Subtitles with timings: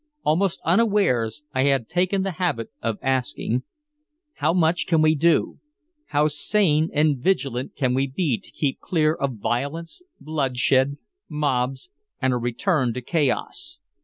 [0.23, 3.61] Almost unawares I had taken the habit of asking:
[4.37, 5.59] "How much can we do?
[6.07, 10.97] How sane and vigilant can we be to keep clear of violence, bloodshed,
[11.29, 13.79] mobs and a return to chaos?